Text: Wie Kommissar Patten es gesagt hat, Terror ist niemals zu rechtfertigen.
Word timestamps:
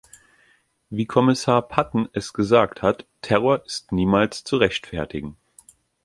Wie 0.89 1.05
Kommissar 1.05 1.61
Patten 1.61 2.09
es 2.13 2.33
gesagt 2.33 2.81
hat, 2.81 3.05
Terror 3.21 3.63
ist 3.67 3.91
niemals 3.91 4.43
zu 4.43 4.57
rechtfertigen. 4.57 5.37